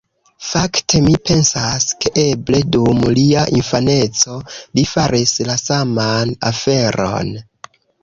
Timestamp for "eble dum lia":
2.23-3.45